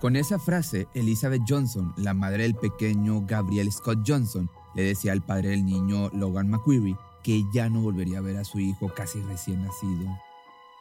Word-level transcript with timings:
Con 0.00 0.16
esa 0.16 0.38
frase, 0.38 0.88
Elizabeth 0.94 1.42
Johnson, 1.46 1.92
la 1.98 2.14
madre 2.14 2.44
del 2.44 2.54
pequeño 2.54 3.20
Gabriel 3.26 3.70
Scott 3.70 3.98
Johnson, 4.06 4.48
le 4.74 4.84
decía 4.84 5.12
al 5.12 5.20
padre 5.20 5.50
del 5.50 5.64
niño 5.66 6.08
Logan 6.14 6.48
McQuarrie 6.48 6.96
que 7.22 7.44
ya 7.52 7.68
no 7.68 7.80
volvería 7.82 8.18
a 8.18 8.22
ver 8.22 8.38
a 8.38 8.44
su 8.44 8.58
hijo 8.60 8.88
casi 8.94 9.20
recién 9.20 9.62
nacido. 9.62 10.08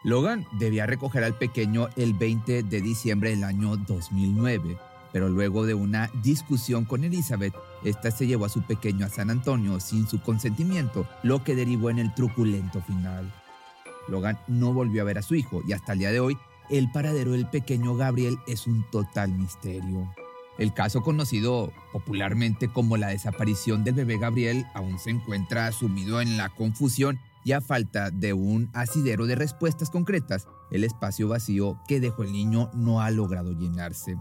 Logan 0.04 0.48
debía 0.54 0.86
recoger 0.86 1.26
al 1.26 1.38
pequeño 1.38 1.90
el 1.98 2.14
20 2.14 2.64
de 2.64 2.82
diciembre 2.82 3.32
del 3.32 3.44
año 3.44 3.76
2009, 3.76 4.78
pero 5.12 5.30
luego 5.30 5.66
de 5.66 5.74
una 5.74 6.10
discusión 6.22 6.86
con 6.86 7.04
Elizabeth, 7.04 7.54
esta 7.84 8.12
se 8.12 8.28
llevó 8.28 8.46
a 8.46 8.50
su 8.50 8.62
pequeño 8.62 9.06
a 9.06 9.10
San 9.10 9.30
Antonio 9.30 9.80
sin 9.80 10.08
su 10.08 10.22
consentimiento, 10.22 11.08
lo 11.24 11.44
que 11.44 11.56
derivó 11.56 11.90
en 11.90 12.00
el 12.00 12.14
truculento 12.14 12.82
final. 12.82 13.34
Logan 14.08 14.40
no 14.48 14.74
volvió 14.74 15.02
a 15.02 15.06
ver 15.06 15.18
a 15.18 15.22
su 15.22 15.36
hijo 15.36 15.62
y 15.68 15.74
hasta 15.74 15.94
el 15.94 16.00
día 16.00 16.12
de 16.12 16.20
hoy 16.20 16.38
el 16.70 16.92
paradero 16.92 17.32
del 17.32 17.48
pequeño 17.48 17.96
Gabriel 17.96 18.38
es 18.48 18.68
un 18.68 18.86
total 18.92 19.32
misterio. 19.32 20.14
El 20.58 20.74
caso 20.74 21.02
conocido 21.02 21.72
popularmente 21.94 22.68
como 22.68 22.98
la 22.98 23.08
desaparición 23.08 23.84
del 23.84 23.96
bebé 23.96 24.18
Gabriel 24.18 24.66
aún 24.74 25.00
se 25.00 25.10
encuentra 25.10 25.72
sumido 25.72 26.22
en 26.22 26.38
la 26.38 26.50
confusión 26.50 27.18
y 27.46 27.54
a 27.54 27.62
falta 27.62 28.12
de 28.12 28.34
un 28.34 28.70
asidero 28.74 29.26
de 29.26 29.36
respuestas 29.36 29.90
concretas, 29.90 30.48
el 30.72 30.84
espacio 30.84 31.30
vacío 31.30 31.80
que 31.88 32.00
dejó 32.00 32.24
el 32.24 32.34
niño 32.34 32.70
no 32.74 33.02
ha 33.02 33.10
logrado 33.10 33.54
llenarse. 33.54 34.18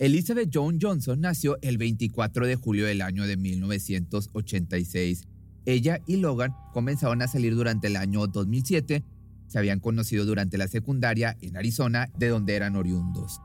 Elizabeth 0.00 0.48
Joan 0.50 0.78
Johnson 0.80 1.20
nació 1.20 1.58
el 1.60 1.76
24 1.76 2.46
de 2.46 2.56
julio 2.56 2.86
del 2.86 3.02
año 3.02 3.26
de 3.26 3.36
1986. 3.36 5.24
Ella 5.66 6.00
y 6.06 6.16
Logan 6.16 6.54
comenzaron 6.72 7.20
a 7.20 7.28
salir 7.28 7.54
durante 7.54 7.88
el 7.88 7.96
año 7.96 8.26
2007. 8.26 9.04
Se 9.46 9.58
habían 9.58 9.78
conocido 9.78 10.24
durante 10.24 10.56
la 10.56 10.68
secundaria 10.68 11.36
en 11.42 11.58
Arizona, 11.58 12.08
de 12.16 12.28
donde 12.28 12.56
eran 12.56 12.76
oriundos. 12.76 13.42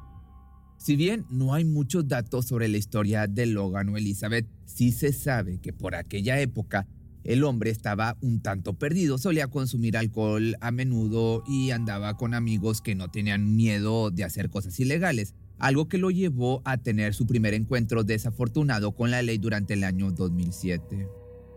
Si 0.78 0.96
bien 0.96 1.26
no 1.30 1.54
hay 1.54 1.66
muchos 1.66 2.08
datos 2.08 2.46
sobre 2.46 2.70
la 2.70 2.78
historia 2.78 3.28
de 3.28 3.48
Logan 3.48 3.90
o 3.90 3.98
Elizabeth, 3.98 4.48
sí 4.64 4.94
se 4.94 5.12
sabe 5.12 5.60
que 5.60 5.74
por 5.74 5.94
aquella 5.94 6.40
época 6.40 6.88
el 7.26 7.44
hombre 7.44 7.70
estaba 7.70 8.16
un 8.22 8.40
tanto 8.40 8.76
perdido, 8.76 9.18
solía 9.18 9.48
consumir 9.48 9.98
alcohol 9.98 10.56
a 10.62 10.72
menudo 10.72 11.44
y 11.50 11.72
andaba 11.72 12.16
con 12.16 12.34
amigos 12.34 12.80
que 12.80 12.96
no 12.96 13.12
tenían 13.12 13.58
miedo 13.58 14.10
de 14.10 14.24
hacer 14.24 14.50
cosas 14.50 14.80
ilegales 14.80 15.34
algo 15.60 15.88
que 15.88 15.98
lo 15.98 16.12
llevó 16.12 16.62
a 16.66 16.78
tener 16.78 17.14
su 17.14 17.26
primer 17.26 17.54
encuentro 17.54 18.04
desafortunado 18.04 18.94
con 18.94 19.12
la 19.12 19.22
ley 19.22 19.38
durante 19.38 19.74
el 19.74 19.84
año 19.84 20.12
2007. 20.12 21.08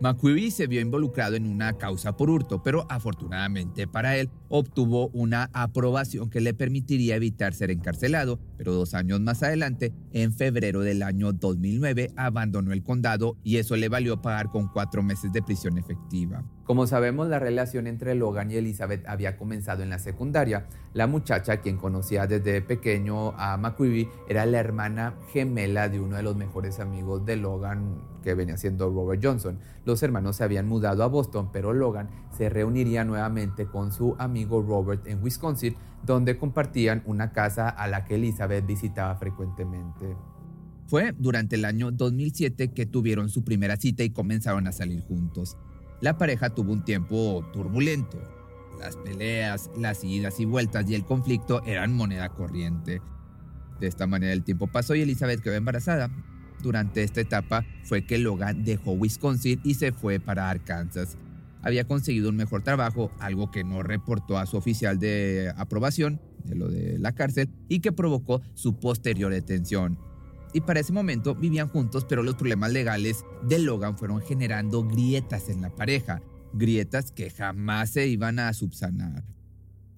McQuarrie 0.01 0.49
se 0.49 0.67
vio 0.67 0.79
involucrado 0.79 1.35
en 1.35 1.45
una 1.45 1.73
causa 1.73 2.15
por 2.15 2.29
hurto, 2.29 2.63
pero 2.63 2.85
afortunadamente 2.89 3.85
para 3.85 4.15
él 4.15 4.29
obtuvo 4.47 5.09
una 5.09 5.49
aprobación 5.51 6.29
que 6.29 6.39
le 6.39 6.53
permitiría 6.53 7.17
evitar 7.17 7.53
ser 7.53 7.69
encarcelado, 7.69 8.39
pero 8.57 8.73
dos 8.73 8.93
años 8.93 9.19
más 9.19 9.43
adelante, 9.43 9.93
en 10.13 10.31
febrero 10.31 10.81
del 10.81 11.03
año 11.03 11.33
2009, 11.33 12.11
abandonó 12.15 12.71
el 12.71 12.81
condado 12.81 13.35
y 13.43 13.57
eso 13.57 13.75
le 13.75 13.89
valió 13.89 14.21
pagar 14.21 14.49
con 14.49 14.69
cuatro 14.69 15.03
meses 15.03 15.33
de 15.33 15.41
prisión 15.41 15.77
efectiva. 15.77 16.45
Como 16.69 16.85
sabemos, 16.85 17.27
la 17.29 17.39
relación 17.39 17.87
entre 17.87 18.13
Logan 18.13 18.51
y 18.51 18.57
Elizabeth 18.57 19.03
había 19.07 19.37
comenzado 19.37 19.81
en 19.81 19.89
la 19.89 19.97
secundaria. 19.97 20.67
La 20.93 21.07
muchacha, 21.07 21.61
quien 21.61 21.77
conocía 21.77 22.27
desde 22.27 22.61
pequeño 22.61 23.31
a 23.39 23.57
McQuarrie, 23.57 24.07
era 24.27 24.45
la 24.45 24.59
hermana 24.59 25.15
gemela 25.33 25.89
de 25.89 25.99
uno 25.99 26.17
de 26.17 26.21
los 26.21 26.35
mejores 26.35 26.79
amigos 26.79 27.25
de 27.25 27.37
Logan, 27.37 28.03
que 28.21 28.35
venía 28.35 28.55
siendo 28.55 28.87
Robert 28.91 29.19
Johnson. 29.25 29.57
Los 29.83 30.03
hermanos 30.03 30.35
se 30.35 30.43
habían 30.43 30.67
mudado 30.67 31.03
a 31.03 31.07
Boston, 31.07 31.49
pero 31.51 31.73
Logan 31.73 32.07
se 32.37 32.49
reuniría 32.49 33.03
nuevamente 33.03 33.65
con 33.65 33.91
su 33.91 34.15
amigo 34.19 34.61
Robert 34.61 35.07
en 35.07 35.23
Wisconsin, 35.23 35.75
donde 36.05 36.37
compartían 36.37 37.01
una 37.07 37.31
casa 37.31 37.67
a 37.67 37.87
la 37.87 38.05
que 38.05 38.13
Elizabeth 38.13 38.63
visitaba 38.67 39.15
frecuentemente. 39.15 40.15
Fue 40.85 41.15
durante 41.17 41.55
el 41.55 41.65
año 41.65 41.89
2007 41.89 42.73
que 42.73 42.85
tuvieron 42.85 43.29
su 43.29 43.43
primera 43.43 43.75
cita 43.75 44.03
y 44.03 44.11
comenzaron 44.11 44.67
a 44.67 44.71
salir 44.71 45.01
juntos. 45.01 45.57
La 46.01 46.17
pareja 46.17 46.49
tuvo 46.49 46.71
un 46.71 46.83
tiempo 46.85 47.45
turbulento. 47.51 48.17
Las 48.79 48.95
peleas, 48.95 49.69
las 49.77 50.03
idas 50.05 50.39
y 50.39 50.45
vueltas 50.45 50.89
y 50.89 50.95
el 50.95 51.03
conflicto 51.03 51.61
eran 51.65 51.93
moneda 51.93 52.29
corriente. 52.29 53.01
De 53.81 53.87
esta 53.87 54.07
manera 54.07 54.31
el 54.31 54.43
tiempo 54.43 54.67
pasó 54.67 54.95
y 54.95 55.01
Elizabeth 55.01 55.41
quedó 55.41 55.55
embarazada. 55.55 56.09
Durante 56.63 57.03
esta 57.03 57.19
etapa 57.19 57.65
fue 57.83 58.05
que 58.05 58.17
Logan 58.17 58.63
dejó 58.63 58.93
Wisconsin 58.93 59.59
y 59.63 59.73
se 59.73 59.91
fue 59.91 60.19
para 60.21 60.49
Arkansas. 60.49 61.17
Había 61.61 61.85
conseguido 61.85 62.29
un 62.29 62.37
mejor 62.37 62.63
trabajo, 62.63 63.11
algo 63.19 63.51
que 63.51 63.65
no 63.65 63.83
reportó 63.83 64.37
a 64.37 64.45
su 64.45 64.55
oficial 64.55 64.99
de 64.99 65.53
aprobación 65.57 66.21
de 66.45 66.55
lo 66.55 66.69
de 66.69 66.97
la 66.99 67.11
cárcel 67.13 67.49
y 67.67 67.81
que 67.81 67.91
provocó 67.91 68.41
su 68.53 68.79
posterior 68.79 69.33
detención 69.33 69.99
y 70.53 70.61
para 70.61 70.79
ese 70.79 70.93
momento 70.93 71.35
vivían 71.35 71.67
juntos, 71.67 72.05
pero 72.07 72.23
los 72.23 72.35
problemas 72.35 72.71
legales 72.71 73.23
de 73.47 73.59
Logan 73.59 73.97
fueron 73.97 74.21
generando 74.21 74.83
grietas 74.83 75.49
en 75.49 75.61
la 75.61 75.69
pareja, 75.69 76.21
grietas 76.53 77.11
que 77.11 77.29
jamás 77.29 77.91
se 77.91 78.07
iban 78.07 78.39
a 78.39 78.53
subsanar. 78.53 79.23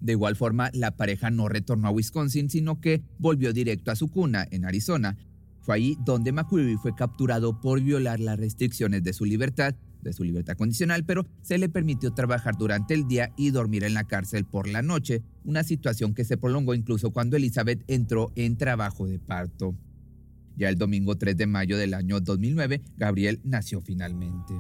De 0.02 0.14
igual 0.14 0.36
forma, 0.36 0.72
la 0.74 0.92
pareja 0.98 1.30
no 1.30 1.48
retornó 1.48 1.88
a 1.88 1.92
Wisconsin, 1.92 2.50
sino 2.50 2.82
que 2.82 3.04
volvió 3.20 3.54
directo 3.54 3.92
a 3.92 3.96
su 3.96 4.10
cuna, 4.10 4.48
en 4.50 4.66
Arizona. 4.66 5.16
Fue 5.62 5.76
allí 5.76 5.98
donde 6.04 6.32
McQuarrie 6.32 6.78
fue 6.78 6.96
capturado 6.96 7.62
por 7.62 7.80
violar 7.82 8.20
las 8.20 8.40
restricciones 8.40 9.04
de 9.04 9.14
su 9.14 9.26
libertad, 9.26 9.76
de 10.02 10.12
su 10.12 10.24
libertad 10.24 10.58
condicional, 10.58 11.06
pero 11.06 11.28
se 11.44 11.60
le 11.60 11.70
permitió 11.70 12.14
trabajar 12.14 12.56
durante 12.58 12.96
el 12.96 13.08
día 13.08 13.32
y 13.38 13.52
dormir 13.52 13.84
en 13.84 13.94
la 13.94 14.06
cárcel 14.06 14.44
por 14.44 14.68
la 14.68 14.82
noche, 14.82 15.22
una 15.46 15.64
situación 15.64 16.16
que 16.16 16.26
se 16.26 16.38
prolongó 16.38 16.74
incluso 16.74 17.12
cuando 17.12 17.38
Elizabeth 17.38 17.84
entró 17.88 18.32
en 18.36 18.58
trabajo 18.58 19.06
de 19.06 19.20
parto. 19.20 19.76
Ya 20.58 20.70
el 20.70 20.78
domingo 20.78 21.18
3 21.18 21.36
de 21.38 21.48
mayo 21.48 21.78
del 21.78 21.94
año 21.94 22.20
2009, 22.20 22.82
Gabriel 22.98 23.40
nació 23.44 23.82
finalmente. 23.82 24.54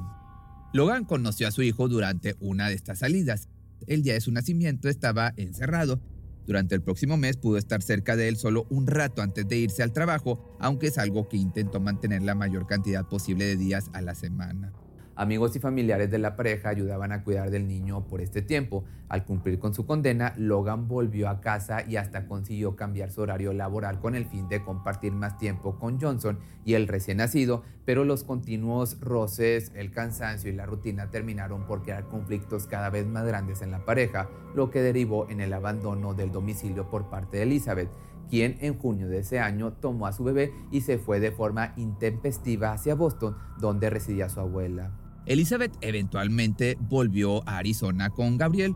Logan 0.73 1.05
conoció 1.05 1.47
a 1.47 1.51
su 1.51 1.61
hijo 1.63 1.87
durante 1.89 2.35
una 2.39 2.69
de 2.69 2.75
estas 2.75 2.99
salidas. 2.99 3.49
El 3.87 4.03
día 4.03 4.13
de 4.13 4.21
su 4.21 4.31
nacimiento 4.31 4.89
estaba 4.89 5.33
encerrado. 5.35 6.01
Durante 6.47 6.75
el 6.75 6.81
próximo 6.81 7.17
mes 7.17 7.37
pudo 7.37 7.57
estar 7.57 7.81
cerca 7.81 8.15
de 8.15 8.27
él 8.27 8.37
solo 8.37 8.65
un 8.69 8.87
rato 8.87 9.21
antes 9.21 9.47
de 9.47 9.57
irse 9.57 9.83
al 9.83 9.93
trabajo, 9.93 10.55
aunque 10.59 10.87
es 10.87 10.97
algo 10.97 11.27
que 11.27 11.37
intentó 11.37 11.79
mantener 11.79 12.23
la 12.23 12.35
mayor 12.35 12.67
cantidad 12.67 13.07
posible 13.07 13.45
de 13.45 13.57
días 13.57 13.89
a 13.93 14.01
la 14.01 14.15
semana. 14.15 14.73
Amigos 15.21 15.55
y 15.55 15.59
familiares 15.59 16.09
de 16.09 16.17
la 16.17 16.35
pareja 16.35 16.69
ayudaban 16.69 17.11
a 17.11 17.23
cuidar 17.23 17.51
del 17.51 17.67
niño 17.67 18.07
por 18.07 18.21
este 18.21 18.41
tiempo. 18.41 18.85
Al 19.07 19.23
cumplir 19.23 19.59
con 19.59 19.71
su 19.71 19.85
condena, 19.85 20.33
Logan 20.35 20.87
volvió 20.87 21.29
a 21.29 21.41
casa 21.41 21.87
y 21.87 21.97
hasta 21.97 22.25
consiguió 22.25 22.75
cambiar 22.75 23.11
su 23.11 23.21
horario 23.21 23.53
laboral 23.53 23.99
con 23.99 24.15
el 24.15 24.25
fin 24.25 24.49
de 24.49 24.63
compartir 24.63 25.11
más 25.11 25.37
tiempo 25.37 25.77
con 25.77 26.01
Johnson 26.01 26.39
y 26.65 26.73
el 26.73 26.87
recién 26.87 27.17
nacido, 27.17 27.61
pero 27.85 28.03
los 28.03 28.23
continuos 28.23 28.99
roces, 28.99 29.71
el 29.75 29.91
cansancio 29.91 30.49
y 30.49 30.55
la 30.55 30.65
rutina 30.65 31.11
terminaron 31.11 31.67
por 31.67 31.83
crear 31.83 32.07
conflictos 32.07 32.65
cada 32.65 32.89
vez 32.89 33.05
más 33.05 33.23
grandes 33.23 33.61
en 33.61 33.69
la 33.69 33.85
pareja, 33.85 34.27
lo 34.55 34.71
que 34.71 34.81
derivó 34.81 35.29
en 35.29 35.39
el 35.39 35.53
abandono 35.53 36.15
del 36.15 36.31
domicilio 36.31 36.89
por 36.89 37.11
parte 37.11 37.37
de 37.37 37.43
Elizabeth 37.43 37.91
quien 38.27 38.57
en 38.61 38.79
junio 38.79 39.09
de 39.09 39.19
ese 39.19 39.39
año 39.39 39.73
tomó 39.73 40.07
a 40.07 40.13
su 40.13 40.23
bebé 40.23 40.53
y 40.71 40.81
se 40.81 40.97
fue 40.97 41.19
de 41.19 41.33
forma 41.33 41.73
intempestiva 41.75 42.71
hacia 42.71 42.95
Boston, 42.95 43.35
donde 43.59 43.89
residía 43.89 44.29
su 44.29 44.39
abuela. 44.39 44.93
Elizabeth 45.25 45.73
eventualmente 45.81 46.77
volvió 46.79 47.47
a 47.47 47.57
Arizona 47.57 48.09
con 48.09 48.37
Gabriel. 48.37 48.75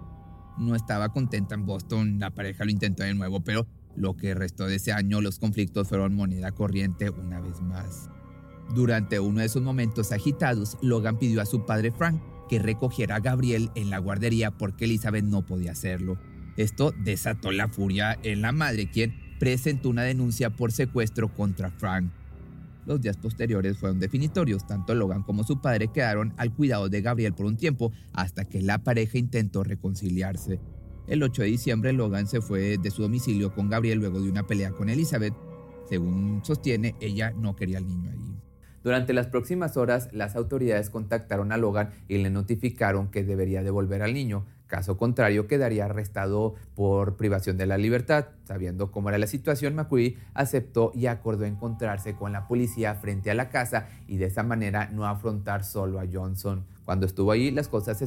No 0.58 0.76
estaba 0.76 1.10
contenta 1.10 1.56
en 1.56 1.66
Boston, 1.66 2.20
la 2.20 2.32
pareja 2.32 2.66
lo 2.66 2.72
intentó 2.72 3.04
de 3.04 3.14
nuevo, 3.14 3.42
pero 3.42 3.68
lo 3.96 4.16
que 4.16 4.34
restó 4.34 4.66
de 4.66 4.76
ese 4.76 4.92
año 4.92 5.22
los 5.22 5.40
conflictos 5.40 5.88
fueron 5.88 6.16
moneda 6.16 6.52
corriente 6.52 7.10
una 7.10 7.40
vez 7.40 7.62
más. 7.62 8.10
Durante 8.74 9.20
uno 9.20 9.40
de 9.40 9.46
esos 9.46 9.62
momentos 9.62 10.12
agitados, 10.12 10.78
Logan 10.82 11.18
pidió 11.18 11.42
a 11.42 11.46
su 11.46 11.66
padre 11.66 11.92
Frank 11.92 12.22
que 12.50 12.60
recogiera 12.60 13.16
a 13.16 13.20
Gabriel 13.20 13.72
en 13.76 13.90
la 13.90 14.00
guardería 14.00 14.52
porque 14.52 14.86
Elizabeth 14.86 15.26
no 15.26 15.46
podía 15.46 15.72
hacerlo. 15.72 16.18
Esto 16.58 16.94
desató 17.04 17.52
la 17.52 17.68
furia 17.68 18.18
en 18.24 18.42
la 18.42 18.52
madre, 18.52 18.90
quien 18.90 19.16
presentó 19.40 19.90
una 19.90 20.04
denuncia 20.04 20.52
por 20.52 20.72
secuestro 20.72 21.34
contra 21.34 21.72
Frank. 21.72 22.12
Los 22.86 23.02
días 23.02 23.18
posteriores 23.18 23.78
fueron 23.78 24.00
definitorios, 24.00 24.68
tanto 24.68 24.94
Logan 24.94 25.24
como 25.24 25.44
su 25.44 25.60
padre 25.60 25.88
quedaron 25.88 26.34
al 26.38 26.54
cuidado 26.54 26.88
de 26.88 27.02
Gabriel 27.02 27.34
por 27.34 27.48
un 27.48 27.58
tiempo 27.58 27.92
hasta 28.14 28.46
que 28.46 28.62
la 28.62 28.80
pareja 28.80 29.18
intentó 29.18 29.64
reconciliarse. 29.64 30.60
El 31.08 31.24
8 31.24 31.44
de 31.44 31.48
diciembre 31.48 31.94
Logan 31.94 32.28
se 32.28 32.42
fue 32.42 32.78
de 32.78 32.92
su 32.92 33.02
domicilio 33.02 33.54
con 33.54 33.70
Gabriel 33.70 34.00
luego 34.00 34.22
de 34.22 34.30
una 34.30 34.46
pelea 34.46 34.72
con 34.72 34.90
Elizabeth. 34.90 35.34
Según 35.88 36.42
sostiene, 36.44 36.96
ella 37.00 37.32
no 37.32 37.56
quería 37.56 37.78
al 37.78 37.88
niño 37.88 38.12
allí. 38.12 38.36
Durante 38.84 39.14
las 39.14 39.28
próximas 39.28 39.78
horas, 39.78 40.10
las 40.12 40.36
autoridades 40.36 40.92
contactaron 40.92 41.52
a 41.52 41.58
Logan 41.58 41.90
y 42.08 42.20
le 42.20 42.30
notificaron 42.30 43.10
que 43.10 43.24
debería 43.24 43.64
devolver 43.64 44.04
al 44.04 44.14
niño. 44.14 44.46
Caso 44.76 44.98
contrario, 44.98 45.48
quedaría 45.48 45.86
arrestado 45.86 46.56
por 46.76 47.16
privación 47.16 47.56
de 47.56 47.66
la 47.66 47.78
libertad. 47.78 48.26
Sabiendo 48.44 48.92
cómo 48.92 49.08
era 49.08 49.18
la 49.18 49.26
situación, 49.26 49.74
McCree 49.74 50.18
aceptó 50.34 50.92
y 50.94 51.06
acordó 51.06 51.46
encontrarse 51.46 52.16
con 52.16 52.34
la 52.34 52.46
policía 52.46 52.94
frente 52.96 53.32
a 53.32 53.36
la 53.36 53.48
casa 53.48 53.88
y 54.06 54.18
de 54.18 54.26
esa 54.26 54.44
manera 54.44 54.90
no 54.92 55.06
afrontar 55.06 55.64
solo 55.64 56.02
a 56.02 56.06
Johnson. 56.12 56.66
Cuando 56.84 57.06
estuvo 57.06 57.32
allí, 57.32 57.52
las 57.52 57.70
cosas 57.70 57.98
se, 57.98 58.06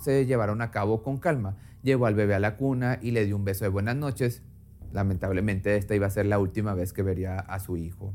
se 0.00 0.24
llevaron 0.24 0.62
a 0.62 0.70
cabo 0.70 1.02
con 1.02 1.18
calma. 1.18 1.58
Llevó 1.82 2.06
al 2.06 2.14
bebé 2.14 2.34
a 2.34 2.40
la 2.40 2.56
cuna 2.56 2.98
y 3.02 3.10
le 3.10 3.26
dio 3.26 3.36
un 3.36 3.44
beso 3.44 3.66
de 3.66 3.68
buenas 3.68 3.96
noches. 3.96 4.42
Lamentablemente 4.94 5.76
esta 5.76 5.94
iba 5.94 6.06
a 6.06 6.10
ser 6.10 6.24
la 6.24 6.38
última 6.38 6.72
vez 6.72 6.94
que 6.94 7.02
vería 7.02 7.40
a 7.40 7.60
su 7.60 7.76
hijo. 7.76 8.14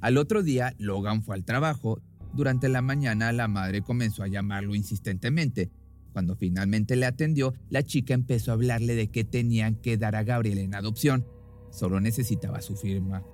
Al 0.00 0.16
otro 0.16 0.44
día, 0.44 0.74
Logan 0.78 1.24
fue 1.24 1.34
al 1.34 1.44
trabajo. 1.44 2.00
Durante 2.34 2.68
la 2.68 2.82
mañana, 2.82 3.32
la 3.32 3.48
madre 3.48 3.82
comenzó 3.82 4.22
a 4.22 4.28
llamarlo 4.28 4.76
insistentemente. 4.76 5.72
Cuando 6.12 6.36
finalmente 6.36 6.96
le 6.96 7.06
atendió, 7.06 7.54
la 7.70 7.82
chica 7.82 8.14
empezó 8.14 8.50
a 8.50 8.54
hablarle 8.54 8.94
de 8.94 9.08
que 9.08 9.24
tenían 9.24 9.76
que 9.76 9.96
dar 9.96 10.14
a 10.14 10.24
Gabriel 10.24 10.58
en 10.58 10.74
adopción. 10.74 11.26
Solo 11.70 12.00
necesitaba 12.00 12.60
su 12.60 12.76
firma. 12.76 13.24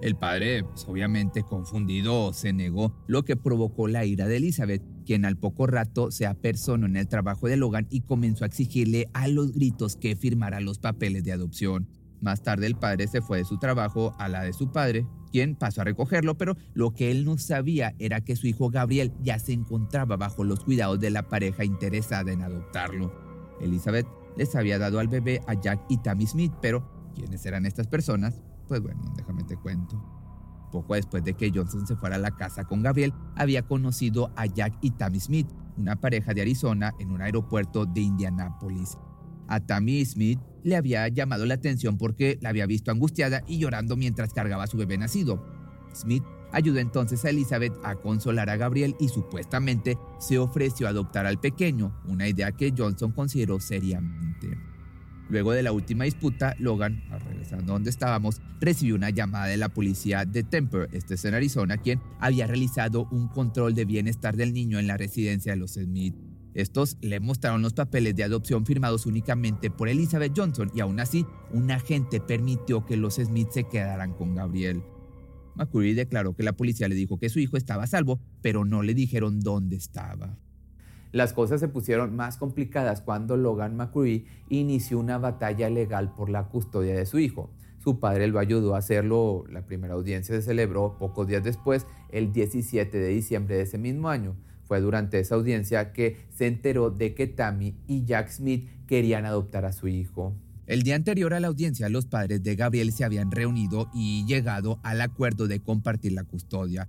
El 0.00 0.16
padre, 0.16 0.64
pues, 0.64 0.86
obviamente 0.88 1.42
confundido, 1.42 2.32
se 2.32 2.52
negó, 2.52 2.94
lo 3.06 3.22
que 3.22 3.36
provocó 3.36 3.88
la 3.88 4.04
ira 4.04 4.26
de 4.26 4.36
Elizabeth, 4.36 4.82
quien 5.06 5.24
al 5.24 5.36
poco 5.36 5.66
rato 5.66 6.10
se 6.10 6.26
apersonó 6.26 6.86
en 6.86 6.96
el 6.96 7.08
trabajo 7.08 7.46
de 7.46 7.56
Logan 7.56 7.86
y 7.90 8.00
comenzó 8.00 8.44
a 8.44 8.48
exigirle 8.48 9.08
a 9.12 9.28
los 9.28 9.52
gritos 9.52 9.96
que 9.96 10.16
firmara 10.16 10.60
los 10.60 10.78
papeles 10.78 11.24
de 11.24 11.32
adopción. 11.32 11.88
Más 12.20 12.42
tarde 12.42 12.66
el 12.66 12.76
padre 12.76 13.06
se 13.06 13.22
fue 13.22 13.38
de 13.38 13.44
su 13.44 13.58
trabajo 13.58 14.14
a 14.18 14.28
la 14.28 14.42
de 14.42 14.52
su 14.52 14.72
padre, 14.72 15.06
quien 15.34 15.56
pasó 15.56 15.80
a 15.80 15.84
recogerlo, 15.84 16.38
pero 16.38 16.56
lo 16.74 16.92
que 16.92 17.10
él 17.10 17.24
no 17.24 17.38
sabía 17.38 17.92
era 17.98 18.20
que 18.20 18.36
su 18.36 18.46
hijo 18.46 18.70
Gabriel 18.70 19.12
ya 19.20 19.40
se 19.40 19.52
encontraba 19.52 20.16
bajo 20.16 20.44
los 20.44 20.62
cuidados 20.62 21.00
de 21.00 21.10
la 21.10 21.28
pareja 21.28 21.64
interesada 21.64 22.30
en 22.30 22.40
adoptarlo. 22.40 23.12
Elizabeth 23.60 24.06
les 24.36 24.54
había 24.54 24.78
dado 24.78 25.00
al 25.00 25.08
bebé 25.08 25.40
a 25.48 25.54
Jack 25.54 25.86
y 25.88 25.96
Tammy 25.96 26.28
Smith, 26.28 26.52
pero 26.62 26.88
¿quiénes 27.16 27.44
eran 27.46 27.66
estas 27.66 27.88
personas? 27.88 28.40
Pues 28.68 28.80
bueno, 28.80 29.12
déjame 29.16 29.42
te 29.42 29.56
cuento. 29.56 30.00
Poco 30.70 30.94
después 30.94 31.24
de 31.24 31.34
que 31.34 31.50
Johnson 31.52 31.84
se 31.84 31.96
fuera 31.96 32.14
a 32.14 32.20
la 32.20 32.30
casa 32.36 32.62
con 32.62 32.84
Gabriel, 32.84 33.12
había 33.34 33.62
conocido 33.62 34.30
a 34.36 34.46
Jack 34.46 34.78
y 34.82 34.92
Tammy 34.92 35.18
Smith, 35.18 35.48
una 35.76 35.96
pareja 35.96 36.32
de 36.32 36.42
Arizona, 36.42 36.94
en 37.00 37.10
un 37.10 37.20
aeropuerto 37.20 37.86
de 37.86 38.02
Indianápolis. 38.02 38.98
A 39.48 39.60
Tammy 39.60 40.04
Smith 40.04 40.38
le 40.62 40.76
había 40.76 41.06
llamado 41.08 41.46
la 41.46 41.54
atención 41.54 41.98
porque 41.98 42.38
la 42.40 42.48
había 42.48 42.66
visto 42.66 42.90
angustiada 42.90 43.44
y 43.46 43.58
llorando 43.58 43.96
mientras 43.96 44.32
cargaba 44.32 44.64
a 44.64 44.68
su 44.68 44.76
bebé 44.76 44.98
nacido. 44.98 45.44
Smith 45.94 46.24
ayudó 46.52 46.78
entonces 46.78 47.24
a 47.24 47.30
Elizabeth 47.30 47.74
a 47.82 47.96
consolar 47.96 48.48
a 48.48 48.56
Gabriel 48.56 48.96
y 48.98 49.08
supuestamente 49.08 49.98
se 50.18 50.38
ofreció 50.38 50.86
a 50.86 50.90
adoptar 50.90 51.26
al 51.26 51.40
pequeño, 51.40 52.00
una 52.06 52.28
idea 52.28 52.52
que 52.52 52.72
Johnson 52.76 53.12
consideró 53.12 53.60
seriamente. 53.60 54.56
Luego 55.28 55.52
de 55.52 55.62
la 55.62 55.72
última 55.72 56.04
disputa, 56.04 56.54
Logan, 56.58 57.02
regresando 57.26 57.72
a 57.72 57.74
donde 57.74 57.90
estábamos, 57.90 58.42
recibió 58.60 58.94
una 58.94 59.10
llamada 59.10 59.46
de 59.46 59.56
la 59.56 59.70
policía 59.70 60.24
de 60.24 60.42
Temper, 60.42 60.88
este 60.92 61.14
es 61.14 61.24
en 61.24 61.34
Arizona, 61.34 61.78
quien 61.78 62.00
había 62.20 62.46
realizado 62.46 63.08
un 63.10 63.28
control 63.28 63.74
de 63.74 63.86
bienestar 63.86 64.36
del 64.36 64.52
niño 64.52 64.78
en 64.78 64.86
la 64.86 64.96
residencia 64.96 65.52
de 65.52 65.58
los 65.58 65.72
Smith. 65.72 66.14
Estos 66.54 66.96
le 67.00 67.18
mostraron 67.18 67.62
los 67.62 67.74
papeles 67.74 68.14
de 68.14 68.22
adopción 68.22 68.64
firmados 68.64 69.06
únicamente 69.06 69.70
por 69.70 69.88
Elizabeth 69.88 70.32
Johnson 70.36 70.70
y 70.74 70.80
aún 70.80 71.00
así 71.00 71.26
un 71.52 71.70
agente 71.70 72.20
permitió 72.20 72.86
que 72.86 72.96
los 72.96 73.16
Smith 73.16 73.48
se 73.50 73.64
quedaran 73.64 74.14
con 74.14 74.36
Gabriel. 74.36 74.82
McCurry 75.56 75.94
declaró 75.94 76.34
que 76.34 76.42
la 76.42 76.52
policía 76.52 76.88
le 76.88 76.94
dijo 76.94 77.18
que 77.18 77.28
su 77.28 77.40
hijo 77.40 77.56
estaba 77.56 77.84
a 77.84 77.88
salvo, 77.88 78.20
pero 78.40 78.64
no 78.64 78.82
le 78.82 78.94
dijeron 78.94 79.40
dónde 79.40 79.76
estaba. 79.76 80.38
Las 81.12 81.32
cosas 81.32 81.60
se 81.60 81.68
pusieron 81.68 82.16
más 82.16 82.38
complicadas 82.38 83.00
cuando 83.00 83.36
Logan 83.36 83.76
McCurry 83.76 84.26
inició 84.48 84.98
una 84.98 85.18
batalla 85.18 85.70
legal 85.70 86.12
por 86.14 86.28
la 86.28 86.48
custodia 86.48 86.94
de 86.94 87.06
su 87.06 87.20
hijo. 87.20 87.50
Su 87.78 88.00
padre 88.00 88.26
lo 88.26 88.38
ayudó 88.38 88.74
a 88.74 88.78
hacerlo. 88.78 89.44
La 89.48 89.66
primera 89.66 89.94
audiencia 89.94 90.34
se 90.34 90.42
celebró 90.42 90.96
pocos 90.98 91.28
días 91.28 91.44
después, 91.44 91.86
el 92.10 92.32
17 92.32 92.98
de 92.98 93.08
diciembre 93.08 93.56
de 93.56 93.62
ese 93.62 93.78
mismo 93.78 94.08
año. 94.08 94.36
Fue 94.66 94.80
durante 94.80 95.20
esa 95.20 95.34
audiencia 95.34 95.92
que 95.92 96.26
se 96.30 96.46
enteró 96.46 96.90
de 96.90 97.14
que 97.14 97.26
Tammy 97.26 97.74
y 97.86 98.04
Jack 98.04 98.30
Smith 98.30 98.68
querían 98.86 99.26
adoptar 99.26 99.64
a 99.64 99.72
su 99.72 99.88
hijo. 99.88 100.34
El 100.66 100.82
día 100.82 100.96
anterior 100.96 101.34
a 101.34 101.40
la 101.40 101.48
audiencia, 101.48 101.88
los 101.90 102.06
padres 102.06 102.42
de 102.42 102.56
Gabriel 102.56 102.90
se 102.92 103.04
habían 103.04 103.30
reunido 103.30 103.90
y 103.92 104.24
llegado 104.24 104.80
al 104.82 105.02
acuerdo 105.02 105.46
de 105.46 105.60
compartir 105.60 106.12
la 106.12 106.24
custodia. 106.24 106.88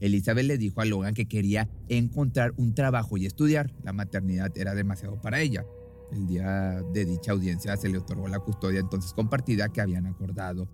Elizabeth 0.00 0.44
le 0.44 0.58
dijo 0.58 0.82
a 0.82 0.84
Logan 0.84 1.14
que 1.14 1.26
quería 1.26 1.68
encontrar 1.88 2.52
un 2.58 2.74
trabajo 2.74 3.16
y 3.16 3.24
estudiar. 3.24 3.72
La 3.82 3.94
maternidad 3.94 4.52
era 4.58 4.74
demasiado 4.74 5.20
para 5.22 5.40
ella. 5.40 5.64
El 6.12 6.26
día 6.26 6.82
de 6.92 7.06
dicha 7.06 7.32
audiencia 7.32 7.76
se 7.78 7.88
le 7.88 7.98
otorgó 7.98 8.28
la 8.28 8.40
custodia 8.40 8.80
entonces 8.80 9.14
compartida 9.14 9.70
que 9.70 9.80
habían 9.80 10.06
acordado. 10.06 10.68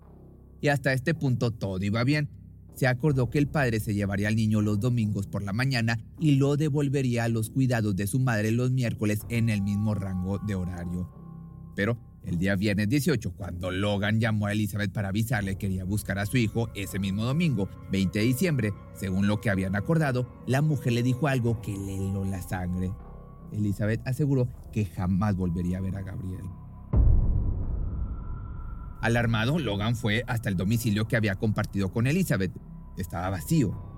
Y 0.59 0.67
hasta 0.67 0.91
este 0.91 1.13
punto 1.13 1.51
todo 1.51 1.81
iba 1.83 2.03
bien 2.03 2.27
se 2.81 2.87
acordó 2.87 3.29
que 3.29 3.37
el 3.37 3.47
padre 3.47 3.79
se 3.79 3.93
llevaría 3.93 4.27
al 4.27 4.35
niño 4.35 4.59
los 4.59 4.79
domingos 4.79 5.27
por 5.27 5.43
la 5.43 5.53
mañana 5.53 5.99
y 6.19 6.37
lo 6.37 6.57
devolvería 6.57 7.25
a 7.25 7.27
los 7.27 7.51
cuidados 7.51 7.95
de 7.95 8.07
su 8.07 8.17
madre 8.17 8.49
los 8.49 8.71
miércoles 8.71 9.19
en 9.29 9.49
el 9.49 9.61
mismo 9.61 9.93
rango 9.93 10.39
de 10.39 10.55
horario. 10.55 11.07
Pero 11.75 11.99
el 12.23 12.39
día 12.39 12.55
viernes 12.55 12.89
18, 12.89 13.35
cuando 13.35 13.69
Logan 13.69 14.19
llamó 14.19 14.47
a 14.47 14.53
Elizabeth 14.53 14.91
para 14.91 15.09
avisarle 15.09 15.51
que 15.57 15.67
quería 15.67 15.83
buscar 15.83 16.17
a 16.17 16.25
su 16.25 16.37
hijo 16.37 16.69
ese 16.73 16.97
mismo 16.97 17.23
domingo, 17.23 17.69
20 17.91 18.17
de 18.17 18.25
diciembre, 18.25 18.73
según 18.95 19.27
lo 19.27 19.39
que 19.41 19.51
habían 19.51 19.75
acordado, 19.75 20.41
la 20.47 20.63
mujer 20.63 20.93
le 20.93 21.03
dijo 21.03 21.27
algo 21.27 21.61
que 21.61 21.77
le 21.77 21.97
heló 21.97 22.25
la 22.25 22.41
sangre. 22.41 22.91
Elizabeth 23.51 24.01
aseguró 24.07 24.49
que 24.73 24.85
jamás 24.85 25.35
volvería 25.35 25.77
a 25.77 25.81
ver 25.81 25.97
a 25.97 26.01
Gabriel. 26.01 26.45
Alarmado, 29.01 29.57
Logan 29.57 29.95
fue 29.95 30.23
hasta 30.27 30.47
el 30.49 30.55
domicilio 30.55 31.07
que 31.07 31.15
había 31.15 31.35
compartido 31.35 31.91
con 31.91 32.05
Elizabeth. 32.05 32.51
Estaba 32.97 33.29
vacío. 33.29 33.91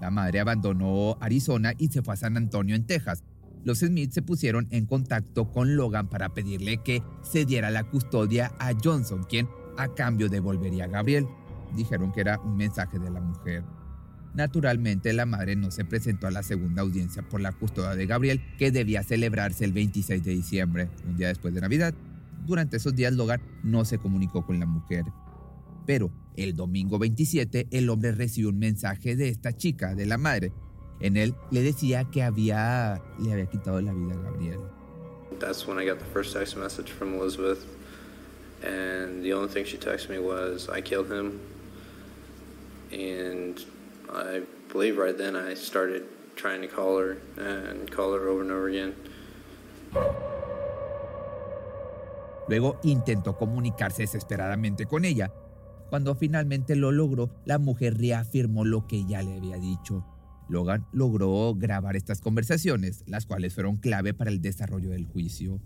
La 0.00 0.10
madre 0.10 0.40
abandonó 0.40 1.16
Arizona 1.20 1.74
y 1.78 1.88
se 1.88 2.02
fue 2.02 2.14
a 2.14 2.16
San 2.16 2.36
Antonio, 2.36 2.74
en 2.74 2.86
Texas. 2.86 3.22
Los 3.64 3.80
Smith 3.80 4.12
se 4.12 4.22
pusieron 4.22 4.66
en 4.70 4.86
contacto 4.86 5.52
con 5.52 5.76
Logan 5.76 6.08
para 6.08 6.30
pedirle 6.30 6.78
que 6.78 7.02
se 7.22 7.44
diera 7.44 7.70
la 7.70 7.84
custodia 7.84 8.52
a 8.58 8.72
Johnson, 8.82 9.24
quien 9.28 9.48
a 9.76 9.88
cambio 9.88 10.28
devolvería 10.28 10.84
a 10.84 10.88
Gabriel. 10.88 11.26
Dijeron 11.76 12.12
que 12.12 12.22
era 12.22 12.38
un 12.40 12.56
mensaje 12.56 12.98
de 12.98 13.10
la 13.10 13.20
mujer. 13.20 13.62
Naturalmente, 14.34 15.12
la 15.12 15.26
madre 15.26 15.56
no 15.56 15.70
se 15.70 15.84
presentó 15.84 16.26
a 16.26 16.30
la 16.30 16.42
segunda 16.42 16.82
audiencia 16.82 17.22
por 17.22 17.40
la 17.40 17.52
custodia 17.52 17.94
de 17.94 18.06
Gabriel, 18.06 18.40
que 18.58 18.70
debía 18.70 19.02
celebrarse 19.02 19.64
el 19.64 19.72
26 19.72 20.22
de 20.22 20.30
diciembre, 20.30 20.88
un 21.06 21.16
día 21.16 21.28
después 21.28 21.52
de 21.52 21.60
Navidad. 21.60 21.94
Durante 22.46 22.78
esos 22.78 22.94
días 22.94 23.12
Logan 23.12 23.42
no 23.62 23.84
se 23.84 23.98
comunicó 23.98 24.46
con 24.46 24.58
la 24.58 24.66
mujer. 24.66 25.04
Pero 25.90 26.08
el 26.36 26.54
domingo 26.54 27.00
27 27.00 27.66
el 27.72 27.90
hombre 27.90 28.12
recibió 28.12 28.50
un 28.50 28.60
mensaje 28.60 29.16
de 29.16 29.28
esta 29.28 29.56
chica, 29.56 29.96
de 29.96 30.06
la 30.06 30.18
madre. 30.18 30.52
En 31.00 31.16
él 31.16 31.34
le 31.50 31.64
decía 31.64 32.04
que 32.04 32.22
había 32.22 33.02
le 33.18 33.32
había 33.32 33.46
quitado 33.46 33.80
la 33.80 33.92
vida 33.92 34.14
a 34.14 34.22
Gabriel. 34.22 34.60
That's 35.40 35.66
when 35.66 35.80
I 35.80 35.84
got 35.84 35.98
the 35.98 36.04
first 36.12 36.32
text 36.32 36.56
message 36.56 36.92
from 36.92 37.14
Elizabeth. 37.14 37.66
And 38.62 39.24
the 39.24 39.32
only 39.32 39.48
thing 39.48 39.64
she 39.64 39.78
texted 39.78 40.10
me 40.10 40.20
was, 40.20 40.68
I 40.68 40.80
killed 40.80 41.10
him. 41.10 41.40
And 42.92 43.58
I 44.14 44.42
believe 44.72 44.96
right 44.96 45.18
then 45.18 45.34
I 45.34 45.54
started 45.54 46.04
trying 46.36 46.62
to 46.62 46.68
call 46.68 46.98
her 46.98 47.16
and 47.36 47.90
call 47.90 48.12
her 48.14 48.28
over 48.28 48.42
and 48.42 48.52
over 48.52 48.68
again. 48.68 48.94
Luego 52.46 52.78
intentó 52.84 53.36
comunicarse 53.36 54.02
desesperadamente 54.02 54.86
con 54.86 55.04
ella. 55.04 55.32
Cuando 55.90 56.14
finalmente 56.14 56.76
lo 56.76 56.92
logró, 56.92 57.30
la 57.44 57.58
mujer 57.58 57.98
reafirmó 57.98 58.64
lo 58.64 58.86
que 58.86 59.04
ya 59.06 59.22
le 59.22 59.36
había 59.36 59.56
dicho. 59.56 60.06
Logan 60.48 60.86
logró 60.92 61.52
grabar 61.56 61.96
estas 61.96 62.20
conversaciones, 62.20 63.02
las 63.08 63.26
cuales 63.26 63.54
fueron 63.54 63.76
clave 63.76 64.14
para 64.14 64.30
el 64.30 64.40
desarrollo 64.40 64.90
del 64.90 65.06
juicio. 65.06 65.60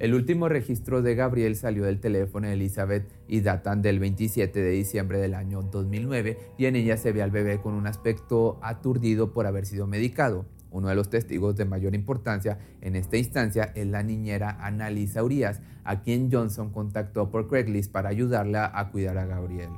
El 0.00 0.14
último 0.14 0.48
registro 0.48 1.02
de 1.02 1.14
Gabriel 1.14 1.56
salió 1.56 1.84
del 1.84 2.00
teléfono 2.00 2.46
de 2.46 2.54
Elizabeth 2.54 3.06
y 3.28 3.42
datan 3.42 3.82
del 3.82 3.98
27 3.98 4.58
de 4.58 4.70
diciembre 4.70 5.18
del 5.18 5.34
año 5.34 5.60
2009 5.60 6.38
y 6.56 6.64
en 6.64 6.76
ella 6.76 6.96
se 6.96 7.12
ve 7.12 7.22
al 7.22 7.30
bebé 7.30 7.60
con 7.60 7.74
un 7.74 7.86
aspecto 7.86 8.58
aturdido 8.62 9.34
por 9.34 9.46
haber 9.46 9.66
sido 9.66 9.86
medicado. 9.86 10.46
Uno 10.70 10.88
de 10.88 10.94
los 10.94 11.10
testigos 11.10 11.54
de 11.56 11.66
mayor 11.66 11.94
importancia 11.94 12.58
en 12.80 12.96
esta 12.96 13.18
instancia 13.18 13.72
es 13.74 13.88
la 13.88 14.02
niñera 14.02 14.56
Annalisa 14.62 15.22
Urias, 15.22 15.60
a 15.84 16.00
quien 16.00 16.32
Johnson 16.32 16.70
contactó 16.70 17.30
por 17.30 17.50
Craigslist 17.50 17.92
para 17.92 18.08
ayudarla 18.08 18.72
a 18.72 18.90
cuidar 18.90 19.18
a 19.18 19.26
Gabriel. 19.26 19.68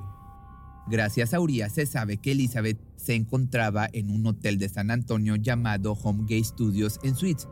Gracias 0.88 1.34
a 1.34 1.40
Urias 1.40 1.72
se 1.72 1.86
sabe 1.86 2.18
que 2.18 2.32
Elizabeth 2.32 2.78
se 2.94 3.14
encontraba 3.14 3.88
en 3.92 4.10
un 4.10 4.24
hotel 4.26 4.58
de 4.58 4.68
San 4.68 4.92
Antonio 4.92 5.34
llamado 5.34 5.94
Homegate 5.94 6.44
Studios 6.44 7.00
en 7.02 7.16
Suites, 7.16 7.48